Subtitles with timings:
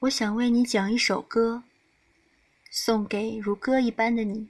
[0.00, 1.62] 我想为你讲一首歌，
[2.70, 4.48] 送给如歌一般的你。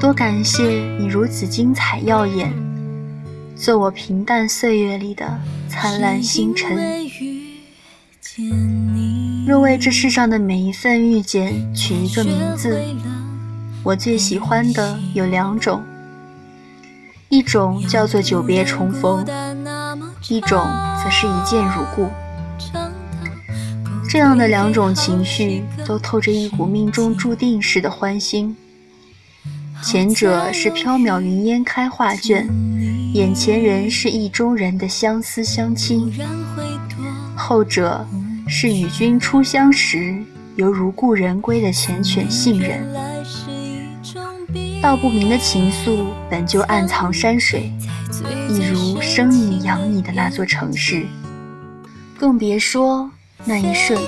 [0.00, 0.62] 多感谢
[0.98, 2.50] 你如此精彩耀眼，
[3.62, 5.38] 做我平淡岁月里的
[5.68, 6.76] 灿烂星辰。
[9.46, 12.82] 若为这世上的每一份遇见取一个名字，
[13.84, 15.80] 我最喜欢的有两种，
[17.28, 19.24] 一种叫做久别重逢，
[20.28, 20.66] 一种
[21.04, 22.10] 则是一见如故。
[24.10, 28.56] 这样的两种情绪，都透着一股命中注定似的欢欣。
[29.84, 32.48] 前者是缥缈云烟开画卷，
[33.12, 36.10] 眼前人是意中人的相思相亲；
[37.36, 38.06] 后者
[38.48, 40.16] 是与君初相识，
[40.56, 42.82] 犹如故人归的缱绻信任。
[44.80, 47.70] 道不明的情愫，本就暗藏山水，
[48.48, 51.04] 一如生你养你的那座城市。
[52.18, 53.10] 更别说
[53.44, 54.00] 那一瞬，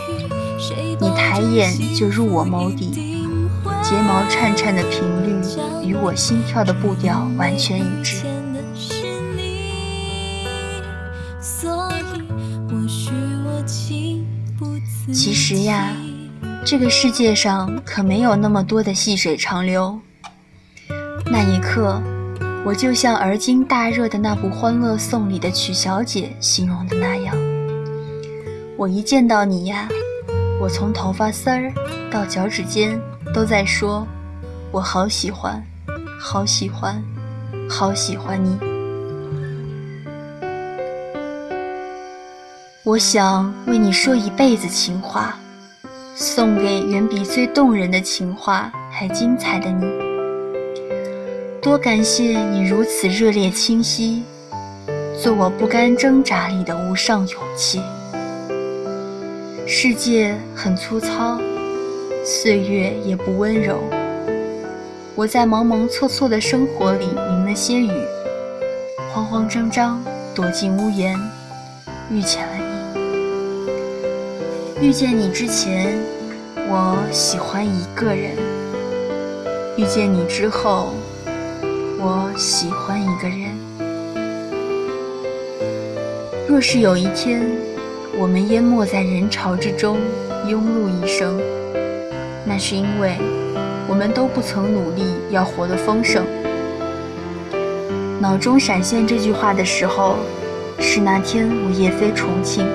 [0.98, 3.12] 你抬眼就入我眸底。
[3.82, 8.24] 睫毛颤颤的频率与我心跳的步调完全一致。
[15.12, 15.90] 其实呀，
[16.64, 19.98] 这个世界上可没有那么多的细水长流。
[21.26, 22.00] 那一刻，
[22.64, 27.36] 我就像而今大热的那部《欢乐颂》里的曲小姐形容的那样，
[28.76, 29.88] 我一见到你呀，
[30.60, 31.72] 我从头发丝儿
[32.10, 33.00] 到脚趾尖。
[33.32, 34.06] 都在说，
[34.70, 35.60] 我好喜欢，
[36.20, 37.02] 好喜欢，
[37.68, 38.73] 好喜欢你。
[42.84, 45.38] 我想为你说一辈子情话，
[46.14, 49.86] 送给远比最动人的情话还精彩的你。
[51.62, 54.22] 多感谢你如此热烈清晰，
[55.18, 57.80] 做我不甘挣扎里的无上勇气。
[59.66, 61.40] 世界很粗糙。
[62.22, 63.82] 岁月也不温柔，
[65.14, 67.90] 我在忙忙错错的生活里淋了些雨，
[69.10, 71.18] 慌慌张张躲进屋檐，
[72.10, 72.73] 遇见了你。
[74.80, 75.96] 遇见你之前，
[76.68, 78.32] 我喜欢一个人；
[79.76, 80.94] 遇见你之后，
[81.98, 83.56] 我喜欢一个人。
[86.48, 87.48] 若是有一天，
[88.18, 89.96] 我们淹没在人潮之中，
[90.46, 91.40] 庸碌一生。
[92.44, 93.16] 那是因为
[93.88, 96.24] 我们都不曾努力要活得丰盛。
[98.20, 100.16] 脑中闪现这句话的时候，
[100.80, 102.66] 是那天我夜飞重庆，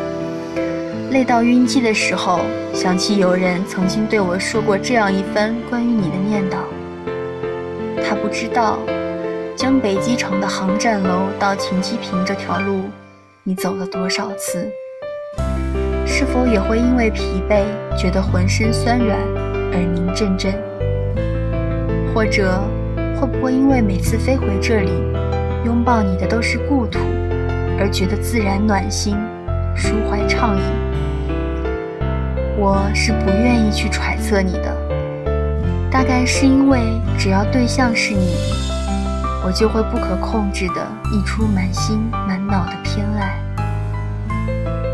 [1.12, 2.40] 累到晕机的时候，
[2.72, 6.58] 想起有人曾经对我说过这样一番关于你的念叨。
[8.08, 8.78] 他不知道，
[9.56, 12.84] 江北机场的航站楼到停机坪这条路，
[13.44, 14.68] 你走了多少次？
[16.06, 17.64] 是否也会因为疲惫，
[17.98, 19.18] 觉得浑身酸软？
[19.72, 20.54] 耳鸣阵阵，
[22.14, 22.62] 或者
[23.20, 24.92] 会不会因为每次飞回这里，
[25.66, 27.00] 拥抱你的都是故土，
[27.80, 29.18] 而觉得自然暖心，
[29.80, 30.64] 抒怀畅饮？
[32.58, 34.76] 我是不愿意去揣测你的，
[35.90, 38.36] 大概是因为只要对象是你，
[39.46, 43.40] 我就会不可控制的溢出满心满脑的偏爱，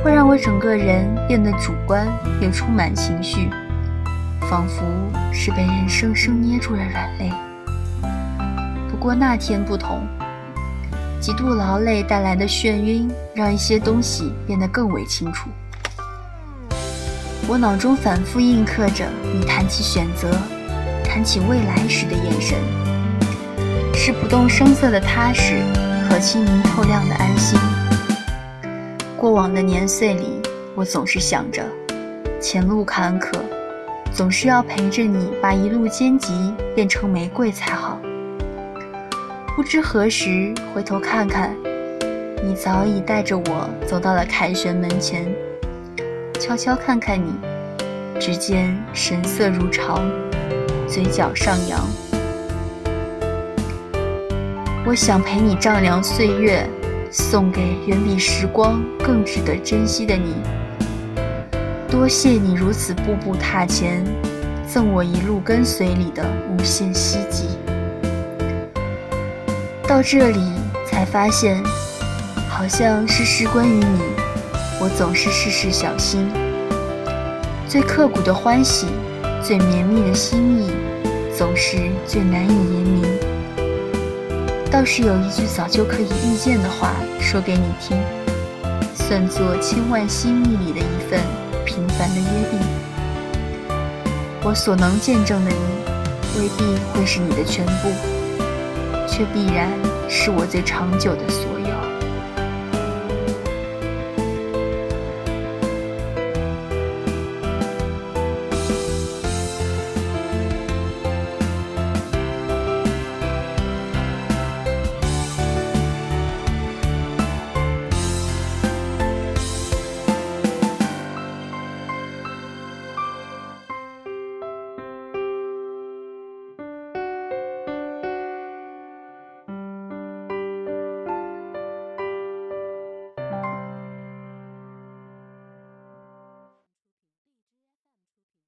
[0.04, 2.08] 会让我整个人变得主观
[2.40, 3.50] 又充满情绪。
[4.48, 4.84] 仿佛
[5.34, 7.34] 是被人生生捏住了软肋。
[8.92, 10.08] 不过那天不同，
[11.20, 15.50] 极度劳累带来的眩晕，让一些东西变得更为清楚。
[17.48, 20.32] 我脑中反复印刻着你谈起选择、
[21.04, 22.58] 谈起未来时的眼神，
[23.94, 25.64] 是不动声色的踏实
[26.10, 27.60] 和清明透亮的安心。
[29.18, 30.42] 过往的年岁里，
[30.76, 31.64] 我总是想着
[32.40, 33.32] 前路坎坷。
[34.14, 38.00] 总是要陪着你，把一路荆棘变成玫瑰才好。
[39.56, 41.56] 不知何时回头看看，
[42.44, 45.34] 你早已带着我走到了凯旋门前。
[46.38, 47.32] 悄悄看看你，
[48.20, 50.12] 只见神色如常，
[50.90, 51.80] 嘴角上扬。
[54.86, 56.68] 我想陪你丈量岁月，
[57.10, 60.36] 送给远比时光更值得珍惜的你。
[61.90, 64.04] 多谢你如此步步踏前，
[64.68, 67.48] 赠我一路跟随里的无限希冀。
[69.96, 70.42] 到这里
[70.86, 71.64] 才发现，
[72.50, 73.98] 好像事事关于你，
[74.78, 76.30] 我总是事事小心。
[77.66, 78.88] 最刻骨的欢喜，
[79.42, 80.70] 最绵密的心意，
[81.34, 83.06] 总是最难以言明。
[84.70, 86.92] 倒是有一句早就可以预见的话，
[87.22, 87.98] 说给你听，
[88.94, 91.22] 算作千万心意里的一份
[91.66, 92.60] 平凡的约定。
[94.44, 97.90] 我所能见证的你，未必会是你的全部，
[99.16, 99.72] 却必然
[100.10, 101.65] 是我最长久的所有。